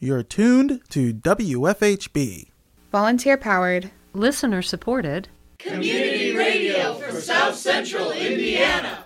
[0.00, 2.50] You're tuned to WFHB.
[2.92, 5.28] Volunteer powered, listener supported,
[5.58, 9.04] community radio for South Central Indiana.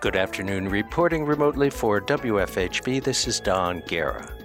[0.00, 0.68] Good afternoon.
[0.68, 4.37] Reporting remotely for WFHB, this is Don Guerra.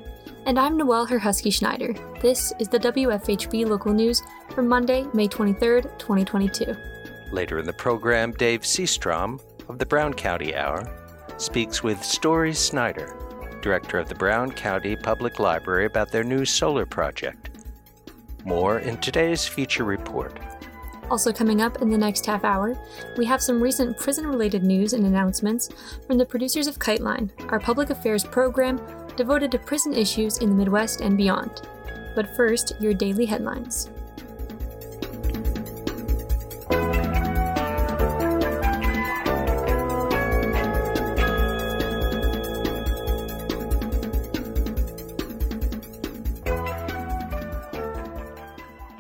[0.46, 1.94] And I'm Noelle Herhusky Schneider.
[2.22, 6.76] This is the WFHB local news for Monday, May 23rd, 2022.
[7.32, 10.86] Later in the program, Dave Seastrom of the Brown County Hour
[11.38, 13.16] speaks with Story Snyder,
[13.62, 17.50] director of the Brown County Public Library, about their new solar project.
[18.44, 20.38] More in today's feature report.
[21.14, 22.76] Also, coming up in the next half hour,
[23.20, 25.70] we have some recent prison related news and announcements
[26.08, 28.82] from the producers of KiteLine, our public affairs program
[29.16, 31.70] devoted to prison issues in the Midwest and beyond.
[32.16, 33.92] But first, your daily headlines.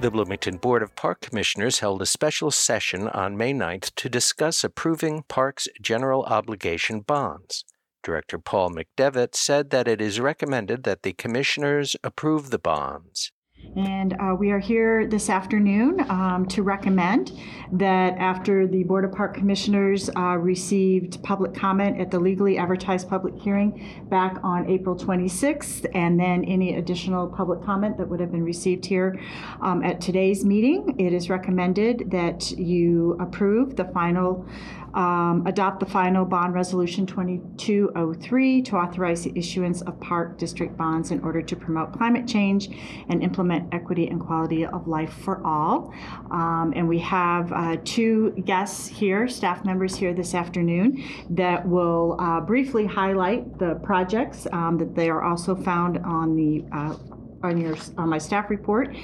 [0.04, 4.62] The Bloomington Board of Park Commissioners held a special session on May 9th to discuss
[4.62, 7.64] approving parks general obligation bonds.
[8.04, 13.32] Director Paul McDevitt said that it is recommended that the commissioners approve the bonds.
[13.76, 17.32] And uh, we are here this afternoon um, to recommend
[17.72, 23.10] that after the Board of Park Commissioners uh, received public comment at the legally advertised
[23.10, 28.32] public hearing back on April 26th, and then any additional public comment that would have
[28.32, 29.20] been received here
[29.62, 34.46] um, at today's meeting, it is recommended that you approve the final
[34.94, 41.10] um, adopt the final bond resolution 2203 to authorize the issuance of park district bonds
[41.12, 42.70] in order to promote climate change
[43.10, 45.94] and implement equity and quality of life for all.
[46.32, 52.18] Um, and we have uh, two guests here, staff members here this afternoon, that will
[52.20, 56.96] uh, briefly highlight the projects um, that they are also found on the uh,
[57.44, 58.96] on your on my staff report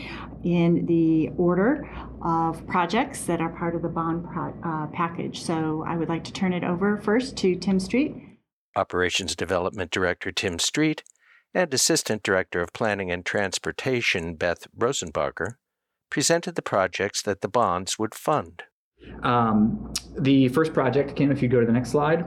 [0.43, 1.89] in the order
[2.21, 4.25] of projects that are part of the bond
[4.63, 5.41] uh, package.
[5.41, 8.15] So I would like to turn it over first to Tim Street.
[8.75, 11.03] Operations Development Director Tim Street
[11.53, 15.55] and Assistant Director of Planning and Transportation Beth Rosenbarger
[16.09, 18.63] presented the projects that the bonds would fund.
[19.23, 22.25] Um, the first project, Kim, if you go to the next slide,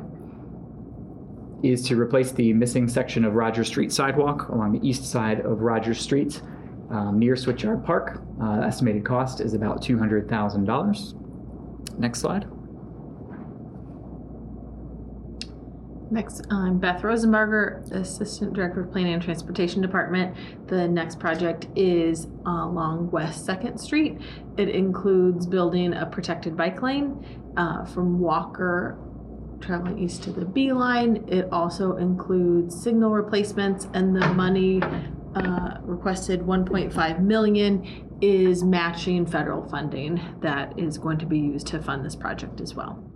[1.62, 5.60] is to replace the missing section of Rogers Street sidewalk along the east side of
[5.60, 6.42] Rogers Street
[6.90, 8.22] um, near Switchyard Park.
[8.40, 11.98] Uh, estimated cost is about $200,000.
[11.98, 12.46] Next slide.
[16.12, 20.36] Next, I'm Beth Rosenbarger, Assistant Director of Planning and Transportation Department.
[20.66, 24.18] The next project is along West 2nd Street.
[24.58, 27.24] It includes building a protected bike lane
[27.56, 28.98] uh, from Walker
[29.62, 31.24] traveling east to the B line.
[31.28, 34.82] It also includes signal replacements and the money
[35.34, 41.82] uh, requested 1.5 million is matching federal funding that is going to be used to
[41.82, 43.11] fund this project as well.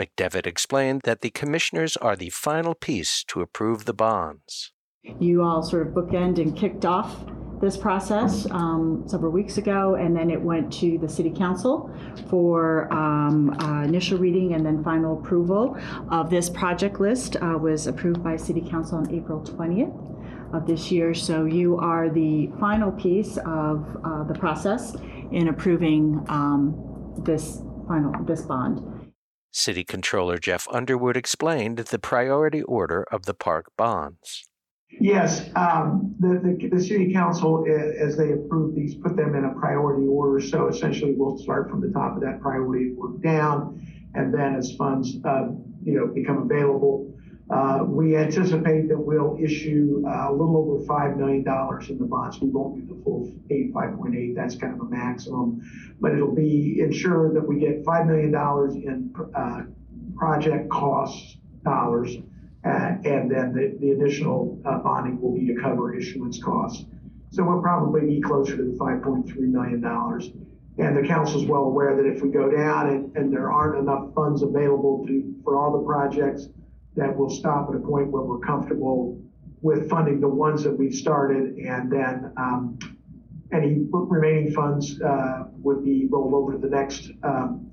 [0.00, 4.72] McDevitt explained that the commissioners are the final piece to approve the bonds.
[5.18, 7.24] You all sort of bookend and kicked off
[7.60, 11.90] this process um, several weeks ago, and then it went to the City Council
[12.28, 15.78] for um, uh, initial reading and then final approval
[16.10, 20.90] of this project list uh, was approved by City Council on April 20th of this
[20.90, 21.14] year.
[21.14, 24.96] So you are the final piece of uh, the process
[25.30, 28.91] in approving um, this final this bond.
[29.52, 34.48] City Controller Jeff Underwood explained the priority order of the park bonds.
[35.00, 39.54] Yes, um, the, the, the, city council, as they approve these, put them in a
[39.54, 40.40] priority order.
[40.40, 44.74] So essentially, we'll start from the top of that priority order down, and then as
[44.76, 45.48] funds, uh,
[45.82, 47.14] you know, become available,
[47.86, 51.40] we anticipate that we'll issue uh, a little over $5 million
[51.88, 52.40] in the bonds.
[52.40, 55.60] We won't do the full 85.8, that's kind of a maximum,
[56.00, 58.34] but it'll be ensured that we get $5 million
[58.86, 59.62] in uh,
[60.16, 62.16] project costs dollars,
[62.64, 66.84] uh, and then the, additional uh, bonding will be to cover issuance costs.
[67.30, 69.84] So we'll probably be closer to the $5.3 million.
[70.78, 74.14] And the council is well aware that if we go down and, there aren't enough
[74.14, 75.06] funds available
[75.44, 76.48] for all the projects,
[76.96, 79.20] that will stop at a point where we're comfortable
[79.60, 82.78] with funding the ones that we've started, and then um,
[83.52, 87.70] any remaining funds uh, would be rolled over to the next um,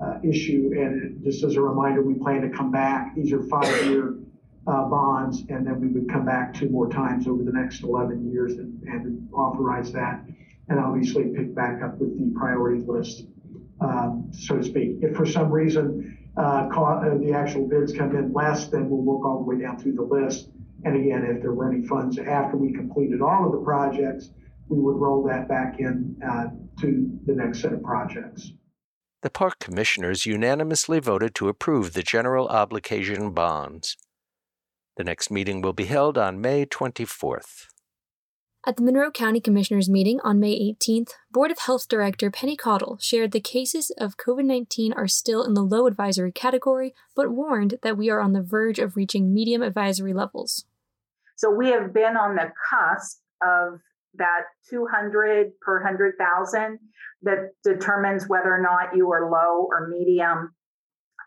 [0.00, 0.70] uh, issue.
[0.76, 3.14] And just as a reminder, we plan to come back.
[3.14, 4.16] These are five-year
[4.66, 8.30] uh, bonds, and then we would come back two more times over the next 11
[8.30, 10.24] years and, and authorize that,
[10.68, 13.24] and obviously pick back up with the priority list
[13.80, 14.98] um, so to speak.
[15.00, 19.24] If for some reason uh, uh, the actual bids come in less, then we'll work
[19.24, 20.48] all the way down through the list.
[20.84, 24.30] And again, if there were any funds after we completed all of the projects,
[24.68, 26.46] we would roll that back in uh,
[26.80, 28.52] to the next set of projects.
[29.22, 33.96] The Park Commissioners unanimously voted to approve the general obligation bonds.
[34.96, 37.66] The next meeting will be held on May 24th.
[38.66, 42.98] At the Monroe County Commissioners meeting on May 18th, Board of Health Director Penny Caudill
[42.98, 47.74] shared the cases of COVID 19 are still in the low advisory category, but warned
[47.82, 50.64] that we are on the verge of reaching medium advisory levels.
[51.36, 53.80] So we have been on the cusp of
[54.14, 56.78] that 200 per 100,000
[57.20, 60.54] that determines whether or not you are low or medium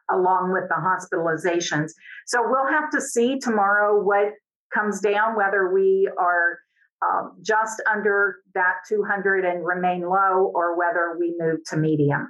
[0.10, 1.92] along with the hospitalizations.
[2.26, 4.34] So we'll have to see tomorrow what
[4.74, 6.58] comes down, whether we are
[7.02, 12.30] uh, just under that 200 and remain low or whether we move to medium.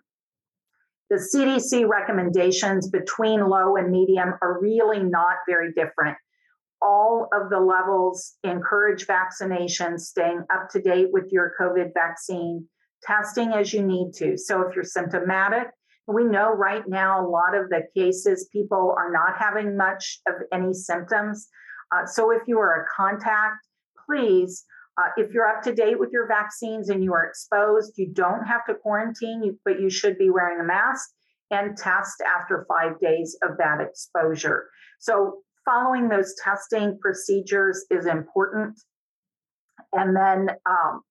[1.09, 6.17] The CDC recommendations between low and medium are really not very different.
[6.81, 12.67] All of the levels encourage vaccination, staying up to date with your COVID vaccine,
[13.03, 14.37] testing as you need to.
[14.37, 15.67] So if you're symptomatic,
[16.07, 20.35] we know right now a lot of the cases people are not having much of
[20.53, 21.47] any symptoms.
[21.93, 23.66] Uh, so if you are a contact,
[24.09, 24.65] please,
[24.97, 28.45] uh, if you're up to date with your vaccines and you are exposed, you don't
[28.45, 31.09] have to quarantine, but you should be wearing a mask
[31.51, 34.69] and test after five days of that exposure.
[34.99, 38.79] So following those testing procedures is important.
[39.93, 41.01] And then, um,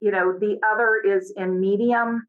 [0.00, 2.26] you know, the other is in medium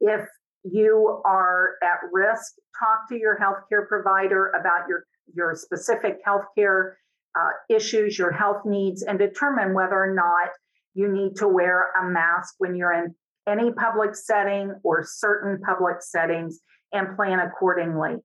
[0.00, 0.28] if
[0.64, 6.94] you are at risk, talk to your healthcare provider about your, your specific healthcare
[7.38, 10.50] uh, issues, your health needs, and determine whether or not
[10.94, 13.14] you need to wear a mask when you're in
[13.46, 16.60] any public setting or certain public settings
[16.92, 18.16] and plan accordingly.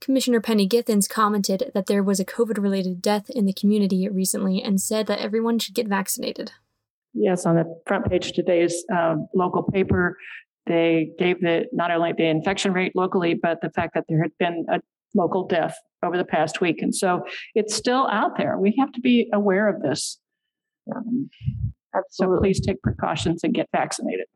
[0.00, 4.62] Commissioner Penny Githens commented that there was a COVID related death in the community recently
[4.62, 6.52] and said that everyone should get vaccinated.
[7.14, 10.16] Yes, on the front page today's uh, local paper,
[10.66, 14.30] they gave the not only the infection rate locally, but the fact that there had
[14.38, 14.80] been a
[15.14, 15.74] local death
[16.04, 16.80] over the past week.
[16.80, 17.22] And so
[17.54, 18.58] it's still out there.
[18.58, 20.18] We have to be aware of this.
[20.94, 21.30] Um,
[22.10, 24.26] so please take precautions and get vaccinated.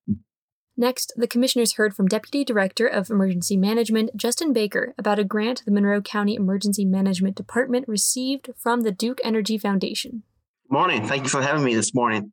[0.77, 5.63] Next, the commissioners heard from Deputy Director of Emergency Management Justin Baker about a grant
[5.67, 10.23] the Monroe County Emergency Management Department received from the Duke Energy Foundation.
[10.71, 11.07] Morning.
[11.07, 12.33] Thank you for having me this morning.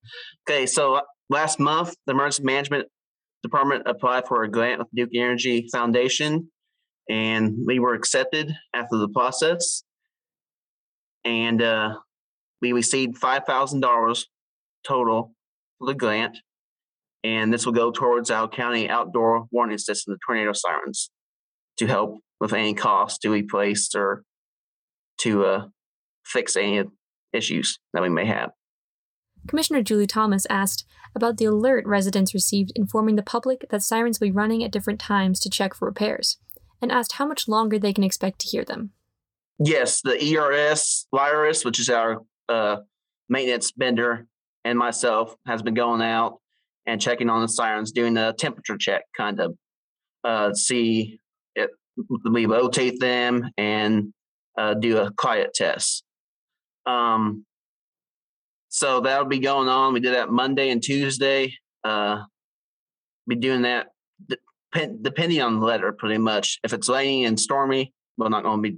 [0.50, 2.88] Okay, so last month, the Emergency Management
[3.44, 6.50] department applied for a grant with Duke Energy Foundation,
[7.10, 9.84] and we were accepted after the process.
[11.26, 11.96] And uh,
[12.62, 14.28] we received five thousand dollars
[14.88, 15.34] total
[15.78, 16.38] for the grant,
[17.24, 21.10] and this will go towards our county outdoor warning system, the tornado sirens,
[21.78, 24.24] to help with any cost to replace or
[25.20, 25.66] to uh,
[26.26, 26.84] fix any
[27.34, 28.52] issues that we may have.
[29.48, 30.86] Commissioner Julie Thomas asked
[31.16, 35.00] about the alert residents received informing the public that sirens will be running at different
[35.00, 36.38] times to check for repairs,
[36.82, 38.92] and asked how much longer they can expect to hear them.
[39.60, 42.78] Yes, the ERS Lyris, which is our uh,
[43.28, 44.26] maintenance vendor,
[44.64, 46.40] and myself has been going out
[46.86, 49.56] and checking on the sirens, doing a temperature check, kind of
[50.24, 51.20] uh, see
[51.56, 51.70] if
[52.30, 54.14] we rotate them and
[54.58, 56.04] uh, do a quiet test.
[56.86, 57.46] Um,
[58.70, 59.94] so that'll be going on.
[59.94, 61.54] We did that Monday and Tuesday.
[61.84, 62.24] Uh,
[63.28, 63.88] be doing that
[64.74, 66.60] depending on the letter, pretty much.
[66.64, 68.78] If it's raining and stormy, we're not going to be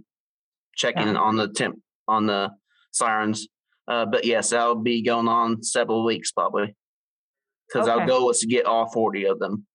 [0.75, 1.19] checking yeah.
[1.19, 2.51] on the temp on the
[2.91, 3.47] sirens.
[3.87, 6.75] Uh, but yes, that'll be going on several weeks probably,
[7.67, 7.99] because okay.
[7.99, 9.65] our goal is to get all forty of them.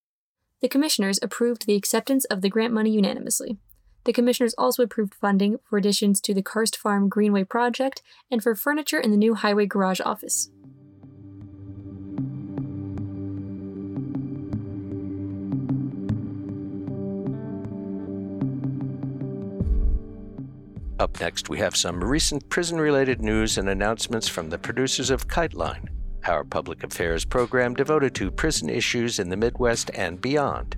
[0.62, 3.58] The commissioners approved the acceptance of the grant money unanimously.
[4.04, 8.54] The commissioners also approved funding for additions to the Karst Farm Greenway project and for
[8.54, 10.48] furniture in the new highway garage office.
[20.98, 25.28] Up next, we have some recent prison related news and announcements from the producers of
[25.28, 25.88] KiteLine,
[26.26, 30.76] our public affairs program devoted to prison issues in the Midwest and beyond.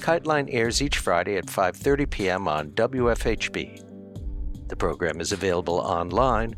[0.00, 2.48] KiteLine airs each Friday at 5:30 p.m.
[2.48, 4.68] on WFHB.
[4.68, 6.56] The program is available online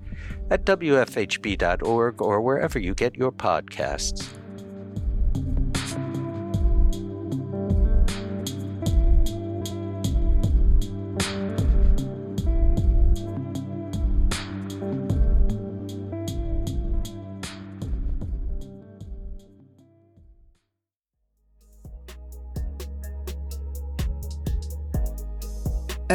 [0.51, 4.36] at wfhb.org or wherever you get your podcasts.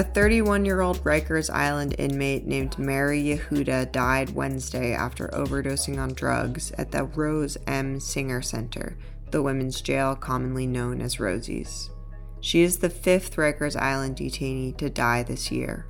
[0.01, 6.15] A 31 year old Rikers Island inmate named Mary Yehuda died Wednesday after overdosing on
[6.15, 7.99] drugs at the Rose M.
[7.99, 8.97] Singer Center,
[9.29, 11.91] the women's jail commonly known as Rosie's.
[12.39, 15.85] She is the fifth Rikers Island detainee to die this year.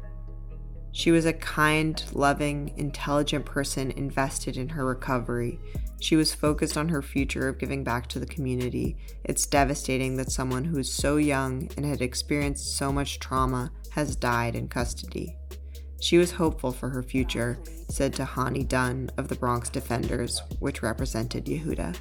[0.91, 5.57] She was a kind, loving, intelligent person invested in her recovery.
[6.01, 8.97] She was focused on her future of giving back to the community.
[9.23, 14.15] It's devastating that someone who is so young and had experienced so much trauma has
[14.15, 15.37] died in custody.
[16.01, 21.45] She was hopeful for her future, said Tahani Dunn of the Bronx Defenders, which represented
[21.45, 21.95] Yehuda.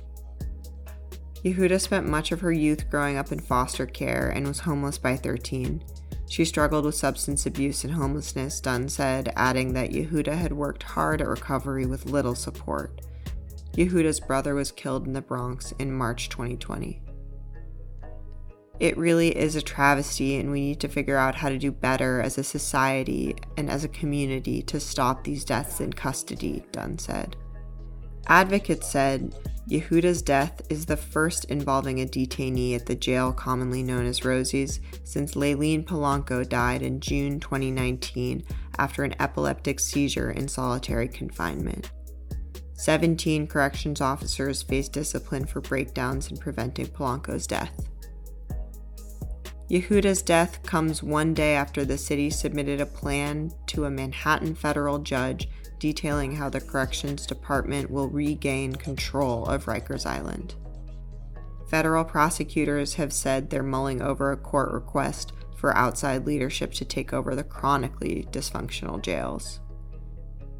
[1.44, 5.16] Yehuda spent much of her youth growing up in foster care and was homeless by
[5.16, 5.82] 13.
[6.28, 11.20] She struggled with substance abuse and homelessness, Dunn said, adding that Yehuda had worked hard
[11.20, 13.00] at recovery with little support.
[13.72, 17.02] Yehuda's brother was killed in the Bronx in March 2020.
[18.80, 22.22] It really is a travesty, and we need to figure out how to do better
[22.22, 27.36] as a society and as a community to stop these deaths in custody, Dunn said.
[28.26, 29.34] Advocates said
[29.68, 34.80] Yehuda's death is the first involving a detainee at the jail commonly known as Rosie's
[35.04, 38.42] since Layleen Polanco died in June 2019
[38.78, 41.90] after an epileptic seizure in solitary confinement.
[42.74, 47.90] 17 corrections officers faced discipline for breakdowns in preventing Polanco's death.
[49.70, 54.98] Yehuda's death comes one day after the city submitted a plan to a Manhattan federal
[54.98, 55.48] judge
[55.78, 60.56] detailing how the Corrections Department will regain control of Rikers Island.
[61.68, 67.12] Federal prosecutors have said they're mulling over a court request for outside leadership to take
[67.12, 69.60] over the chronically dysfunctional jails.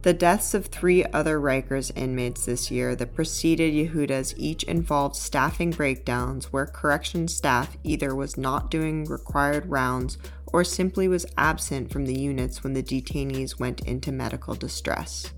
[0.03, 5.73] The deaths of three other Rikers inmates this year that preceded Yehuda's each involved staffing
[5.73, 10.17] breakdowns where corrections staff either was not doing required rounds
[10.47, 15.35] or simply was absent from the units when the detainees went into medical distress.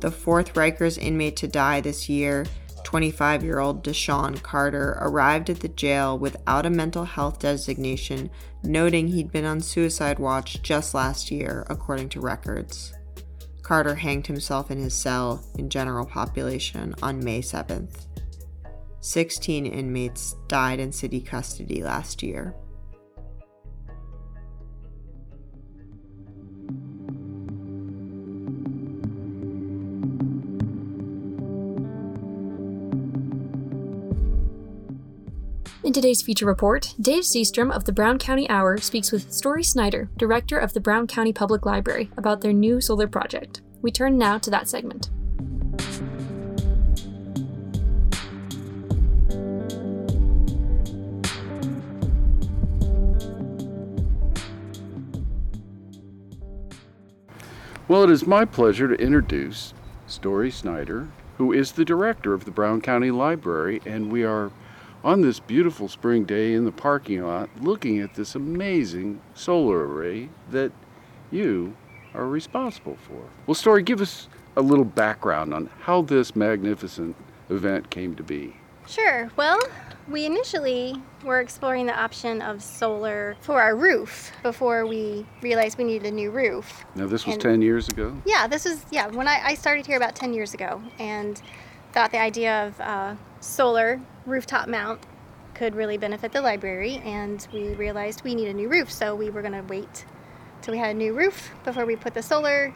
[0.00, 2.44] The fourth Rikers inmate to die this year,
[2.84, 8.28] 25 year old Deshawn Carter, arrived at the jail without a mental health designation,
[8.62, 12.92] noting he'd been on suicide watch just last year, according to records.
[13.70, 18.06] Carter hanged himself in his cell in general population on May 7th.
[18.98, 22.56] 16 inmates died in city custody last year.
[35.90, 40.08] In today's feature report, Dave Seastrom of the Brown County Hour speaks with Story Snyder,
[40.16, 43.62] director of the Brown County Public Library, about their new solar project.
[43.82, 45.10] We turn now to that segment.
[57.88, 59.74] Well, it is my pleasure to introduce
[60.06, 64.52] Story Snyder, who is the director of the Brown County Library, and we are
[65.02, 70.28] on this beautiful spring day in the parking lot looking at this amazing solar array
[70.50, 70.72] that
[71.30, 71.74] you
[72.14, 73.22] are responsible for.
[73.46, 77.16] Well, Story, give us a little background on how this magnificent
[77.48, 78.56] event came to be.
[78.86, 79.30] Sure.
[79.36, 79.60] Well,
[80.08, 85.84] we initially were exploring the option of solar for our roof before we realized we
[85.84, 86.84] needed a new roof.
[86.96, 88.20] Now, this was and 10 years ago?
[88.24, 91.40] Yeah, this was, yeah, when I, I, started here about 10 years ago and
[91.92, 95.00] thought the idea of uh, solar rooftop mount
[95.54, 99.30] could really benefit the library, and we realized we need a new roof, so we
[99.30, 100.04] were going to wait
[100.62, 102.72] till we had a new roof before we put the solar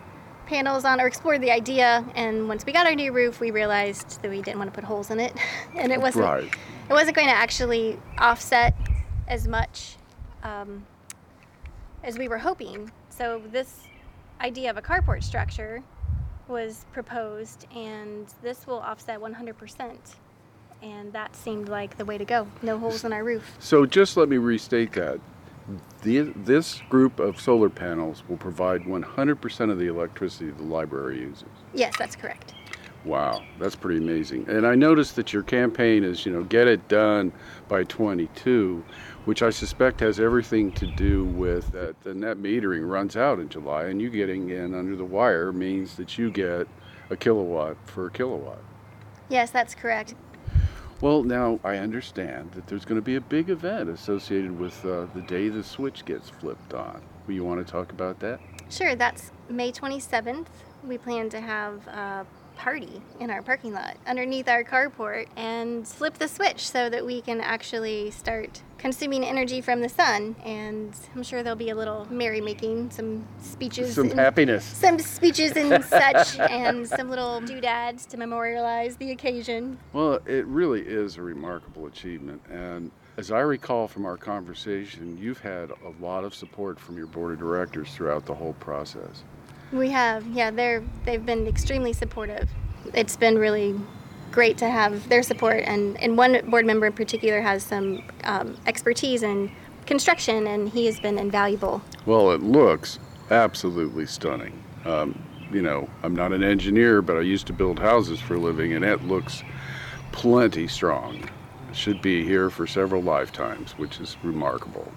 [0.46, 4.20] panels on or explored the idea and once we got our new roof we realized
[4.20, 5.32] that we didn't want to put holes in it
[5.76, 6.54] and it wasn't right.
[6.88, 8.74] it wasn't going to actually offset
[9.26, 9.96] as much
[10.42, 10.84] um,
[12.02, 13.88] as we were hoping so this
[14.40, 15.82] idea of a carport structure
[16.46, 19.96] was proposed and this will offset 100%
[20.82, 22.46] and that seemed like the way to go.
[22.62, 23.56] No holes in our roof.
[23.58, 25.20] So just let me restate that.
[26.02, 31.48] The, this group of solar panels will provide 100% of the electricity the library uses.
[31.72, 32.54] Yes, that's correct.
[33.04, 34.46] Wow, that's pretty amazing.
[34.48, 37.32] And I noticed that your campaign is, you know, get it done
[37.68, 38.82] by 22,
[39.26, 43.50] which I suspect has everything to do with that the net metering runs out in
[43.50, 46.66] July, and you getting in under the wire means that you get
[47.10, 48.62] a kilowatt for a kilowatt.
[49.28, 50.14] Yes, that's correct.
[51.04, 55.04] Well, now I understand that there's going to be a big event associated with uh,
[55.14, 57.02] the day the switch gets flipped on.
[57.26, 58.40] Will you want to talk about that?
[58.70, 60.46] Sure, that's May 27th.
[60.82, 62.24] We plan to have uh,
[62.56, 67.20] party in our parking lot underneath our carport and flip the switch so that we
[67.20, 70.36] can actually start consuming energy from the sun.
[70.44, 74.64] And I'm sure there'll be a little merrymaking, some speeches, Some and- happiness.
[74.64, 79.78] some speeches and such, and some little doodads to memorialize the occasion.
[79.92, 82.42] Well, it really is a remarkable achievement.
[82.50, 87.06] And as I recall from our conversation, you've had a lot of support from your
[87.06, 89.24] board of directors throughout the whole process.
[89.72, 92.48] We have, yeah, they're they've been extremely supportive.
[92.92, 93.74] It's been really
[94.30, 98.56] great to have their support, and and one board member in particular has some um,
[98.66, 99.50] expertise in
[99.86, 101.82] construction, and he has been invaluable.
[102.06, 102.98] Well, it looks
[103.30, 104.62] absolutely stunning.
[104.84, 108.38] Um, you know, I'm not an engineer, but I used to build houses for a
[108.38, 109.42] living, and it looks
[110.12, 111.28] plenty strong.
[111.72, 114.92] Should be here for several lifetimes, which is remarkable.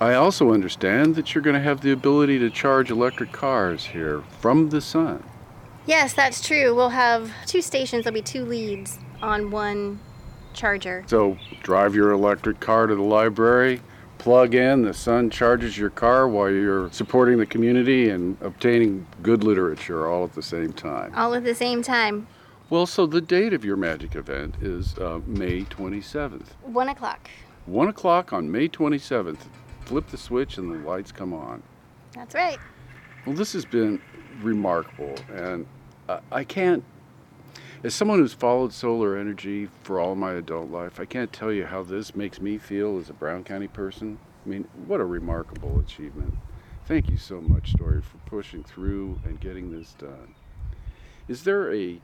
[0.00, 4.22] I also understand that you're going to have the ability to charge electric cars here
[4.38, 5.22] from the sun.
[5.84, 6.74] Yes, that's true.
[6.74, 8.04] We'll have two stations.
[8.04, 10.00] There'll be two leads on one
[10.54, 11.04] charger.
[11.06, 13.82] So, drive your electric car to the library,
[14.16, 19.44] plug in, the sun charges your car while you're supporting the community and obtaining good
[19.44, 21.12] literature all at the same time.
[21.14, 22.26] All at the same time.
[22.70, 26.52] Well, so the date of your magic event is uh, May 27th.
[26.62, 27.28] One o'clock.
[27.66, 29.40] One o'clock on May 27th.
[29.90, 31.64] Flip the switch and the lights come on.
[32.14, 32.60] That's right.
[33.26, 34.00] Well, this has been
[34.40, 35.66] remarkable, and
[36.08, 36.84] I- I can't,
[37.82, 41.66] as someone who's followed solar energy for all my adult life, I can't tell you
[41.66, 44.20] how this makes me feel as a Brown County person.
[44.46, 46.34] I mean, what a remarkable achievement.
[46.84, 50.36] Thank you so much, Story, for pushing through and getting this done.
[51.26, 52.00] Is there a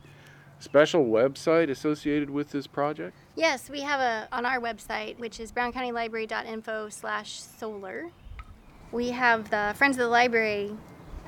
[0.59, 3.17] special website associated with this project?
[3.35, 8.11] Yes, we have a on our website, which is browncountylibrary.info slash solar.
[8.93, 10.77] We have the Friends of the Library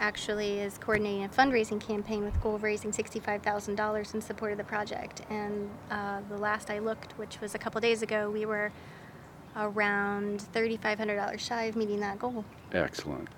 [0.01, 4.65] actually is coordinating a fundraising campaign with goal of raising $65,000 in support of the
[4.65, 5.23] project.
[5.29, 8.73] And uh, the last I looked, which was a couple days ago, we were
[9.57, 12.45] around $3,500 shy of meeting that goal.
[12.73, 13.29] Excellent.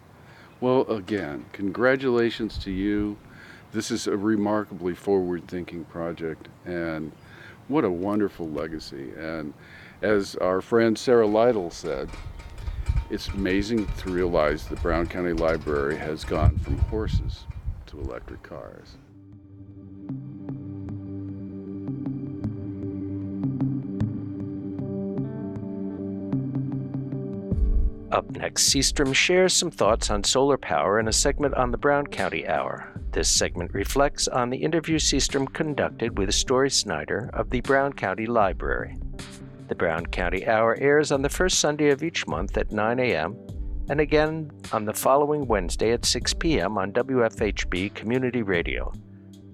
[0.60, 3.16] Well, again, congratulations to you.
[3.72, 7.12] This is a remarkably forward thinking project, and
[7.68, 9.12] what a wonderful legacy.
[9.16, 9.54] And
[10.02, 12.10] as our friend Sarah Lytle said,
[13.10, 17.46] it's amazing to realize the Brown County Library has gone from horses
[17.86, 18.96] to electric cars.
[28.10, 32.08] Up next, Seastrom shares some thoughts on solar power in a segment on the Brown
[32.08, 32.89] County Hour.
[33.12, 38.26] This segment reflects on the interview Seastrom conducted with Story Snyder of the Brown County
[38.26, 38.96] Library.
[39.66, 43.36] The Brown County Hour airs on the first Sunday of each month at 9 a.m.
[43.88, 46.78] and again on the following Wednesday at 6 p.m.
[46.78, 48.92] on WFHB Community Radio.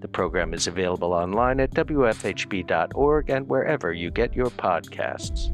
[0.00, 5.50] The program is available online at WFHB.org and wherever you get your podcasts.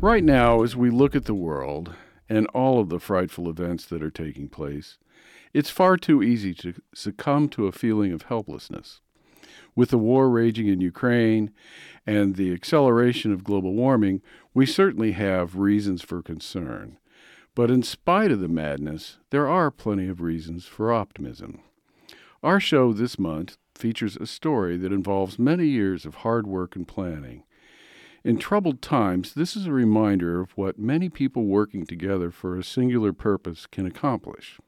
[0.00, 1.94] Right now, as we look at the world
[2.28, 4.98] and all of the frightful events that are taking place,
[5.54, 9.00] it's far too easy to succumb to a feeling of helplessness.
[9.74, 11.50] With the war raging in Ukraine
[12.06, 14.20] and the acceleration of global warming,
[14.52, 16.98] we certainly have reasons for concern.
[17.54, 21.62] But in spite of the madness, there are plenty of reasons for optimism.
[22.42, 26.86] Our show this month features a story that involves many years of hard work and
[26.86, 27.44] planning.
[28.26, 32.64] In troubled times, this is a reminder of what many people working together for a
[32.64, 34.58] singular purpose can accomplish.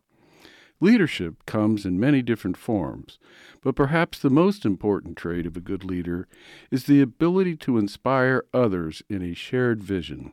[0.79, 3.18] Leadership comes in many different forms,
[3.61, 6.29] but perhaps the most important trait of a good leader
[6.71, 10.33] is the ability to inspire others in a shared vision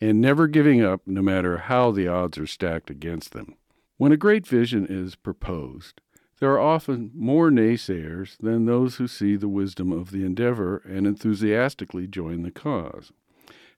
[0.00, 3.56] and never giving up no matter how the odds are stacked against them.
[3.96, 6.00] When a great vision is proposed,
[6.40, 11.06] there are often more naysayers than those who see the wisdom of the endeavor and
[11.06, 13.12] enthusiastically join the cause.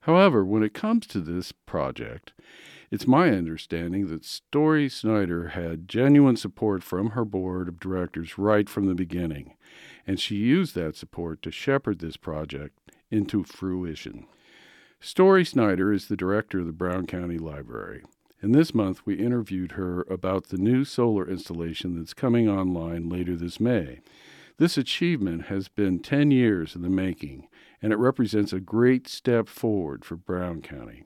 [0.02, 2.32] However, when it comes to this project,
[2.90, 8.68] it's my understanding that Story Snyder had genuine support from her board of directors right
[8.68, 9.56] from the beginning,
[10.06, 12.78] and she used that support to shepherd this project
[13.10, 14.26] into fruition.
[15.00, 18.02] Story Snyder is the director of the Brown County Library,
[18.42, 23.36] and this month we interviewed her about the new solar installation that's coming online later
[23.36, 24.00] this May.
[24.58, 27.48] This achievement has been 10 years in the making,
[27.80, 31.04] and it represents a great step forward for Brown County.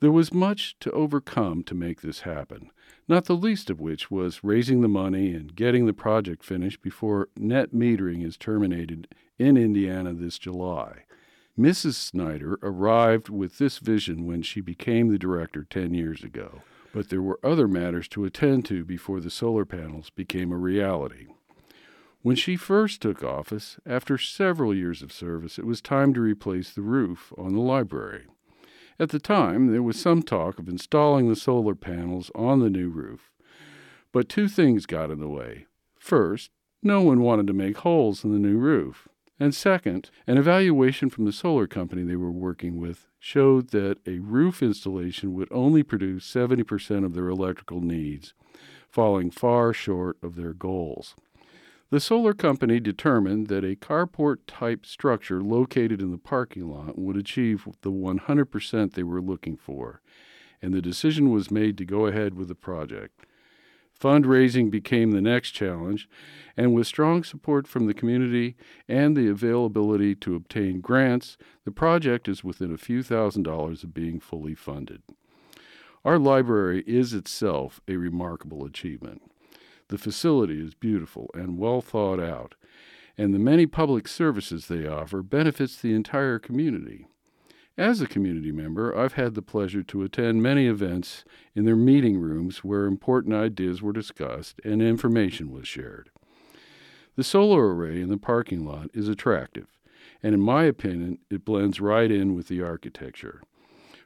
[0.00, 2.70] There was much to overcome to make this happen,
[3.08, 7.28] not the least of which was raising the money and getting the project finished before
[7.36, 11.05] net metering is terminated in Indiana this July.
[11.58, 11.94] Mrs.
[11.94, 16.60] Snyder arrived with this vision when she became the director 10 years ago,
[16.92, 21.28] but there were other matters to attend to before the solar panels became a reality.
[22.20, 26.72] When she first took office, after several years of service, it was time to replace
[26.72, 28.26] the roof on the library.
[28.98, 32.90] At the time, there was some talk of installing the solar panels on the new
[32.90, 33.30] roof.
[34.12, 35.66] But two things got in the way.
[35.98, 36.50] First,
[36.82, 39.08] no one wanted to make holes in the new roof.
[39.38, 44.18] And second, an evaluation from the solar company they were working with showed that a
[44.18, 48.32] roof installation would only produce 70% of their electrical needs,
[48.88, 51.16] falling far short of their goals.
[51.90, 57.16] The solar company determined that a carport type structure located in the parking lot would
[57.16, 60.00] achieve the 100% they were looking for,
[60.60, 63.26] and the decision was made to go ahead with the project.
[63.98, 66.08] Fundraising became the next challenge,
[66.56, 68.56] and with strong support from the community
[68.88, 73.94] and the availability to obtain grants, the project is within a few thousand dollars of
[73.94, 75.02] being fully funded.
[76.04, 79.22] Our library is itself a remarkable achievement.
[79.88, 82.54] The facility is beautiful and well thought out,
[83.16, 87.06] and the many public services they offer benefits the entire community.
[87.78, 92.18] As a community member, I've had the pleasure to attend many events in their meeting
[92.18, 96.08] rooms where important ideas were discussed and information was shared.
[97.16, 99.66] The solar array in the parking lot is attractive,
[100.22, 103.42] and in my opinion, it blends right in with the architecture.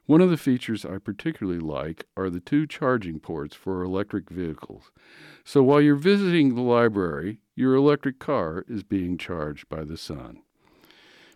[0.05, 4.91] One of the features I particularly like are the two charging ports for electric vehicles.
[5.45, 10.41] So while you're visiting the library, your electric car is being charged by the sun.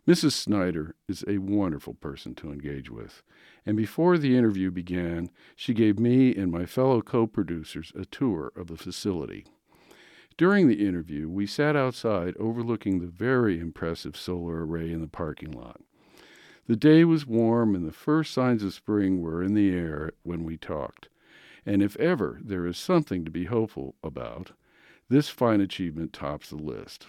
[0.07, 0.33] Mrs.
[0.33, 3.23] Snyder is a wonderful person to engage with,
[3.65, 8.51] and before the interview began, she gave me and my fellow co producers a tour
[8.55, 9.45] of the facility.
[10.37, 15.51] During the interview, we sat outside overlooking the very impressive solar array in the parking
[15.51, 15.81] lot.
[16.67, 20.43] The day was warm, and the first signs of spring were in the air when
[20.43, 21.09] we talked.
[21.65, 24.51] And if ever there is something to be hopeful about,
[25.09, 27.07] this fine achievement tops the list.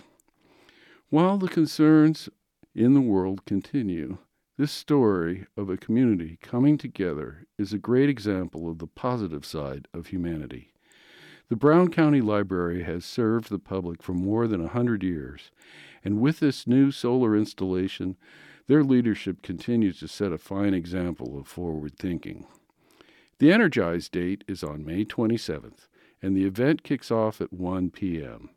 [1.11, 2.31] While the concerns
[2.77, 4.19] in the world continue.
[4.59, 9.89] This story of a community coming together is a great example of the positive side
[9.95, 10.75] of humanity.
[11.49, 15.51] The Brown County Library has served the public for more than a hundred years,
[16.05, 18.17] and with this new solar installation,
[18.67, 22.47] their leadership continues to set a fine example of forward thinking.
[23.39, 25.89] The Energize date is on May 27th,
[26.21, 28.51] and the event kicks off at 1 p.m.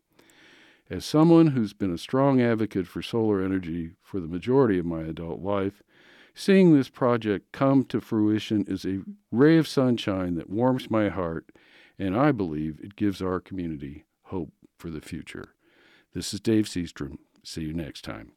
[0.91, 5.03] As someone who's been a strong advocate for solar energy for the majority of my
[5.03, 5.83] adult life,
[6.33, 11.51] seeing this project come to fruition is a ray of sunshine that warms my heart,
[11.99, 15.53] and I believe it gives our community hope for the future.
[16.15, 17.17] This is Dave Seastrom.
[17.43, 18.31] See you next time.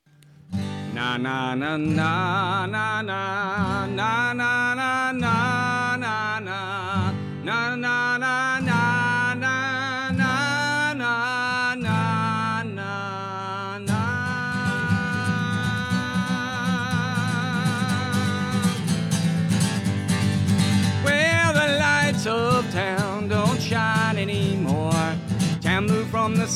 [0.92, 7.12] Na na na na na na na na na na na
[7.44, 8.11] na na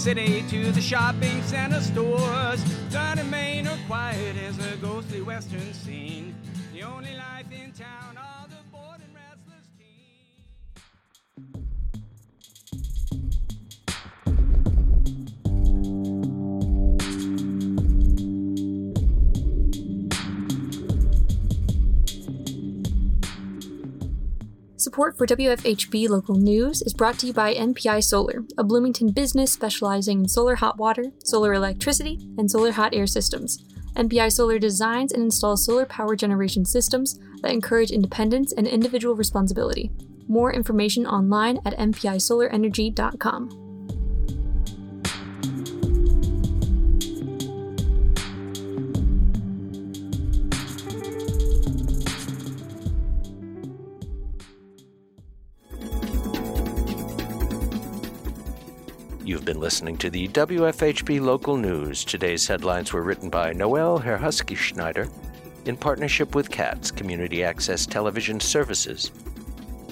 [0.07, 2.65] city to the shopping center stores.
[2.91, 6.33] Sunny Main are quiet as a ghostly western scene.
[6.73, 8.17] The only life in town
[24.97, 29.53] Support for WFHB local news is brought to you by MPI Solar, a Bloomington business
[29.53, 33.63] specializing in solar hot water, solar electricity, and solar hot air systems.
[33.95, 39.91] MPI Solar designs and installs solar power generation systems that encourage independence and individual responsibility.
[40.29, 43.66] More information online at mpisolarenergy.com.
[59.47, 62.05] been listening to the WFHB Local News.
[62.05, 65.09] Today's headlines were written by Noel Herhusky Schneider
[65.67, 69.13] in partnership with CATS Community Access Television Services.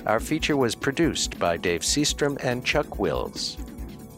[0.07, 3.57] Our feature was produced by Dave Seastrom and Chuck Wills.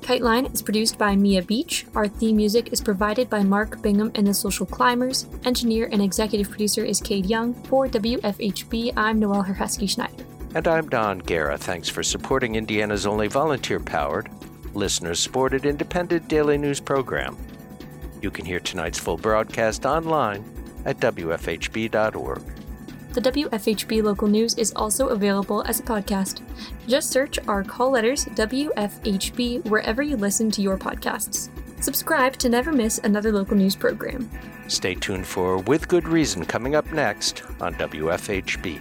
[0.00, 1.84] KiteLine is produced by Mia Beach.
[1.94, 5.26] Our theme music is provided by Mark Bingham and the Social Climbers.
[5.44, 7.52] Engineer and executive producer is Cade Young.
[7.64, 10.24] For WFHB, I'm Noel Herhusky Schneider.
[10.54, 11.58] And I'm Don Guerra.
[11.58, 14.30] Thanks for supporting Indiana's only volunteer powered
[14.76, 17.36] listeners supported independent daily news program.
[18.22, 20.44] You can hear tonight's full broadcast online
[20.84, 22.42] at WFHB.org.
[23.12, 26.42] The WFHB local news is also available as a podcast.
[26.86, 31.48] Just search our call letters WFHB wherever you listen to your podcasts.
[31.80, 34.30] Subscribe to never miss another local news program.
[34.68, 38.80] Stay tuned for With Good Reason coming up next on WFHB.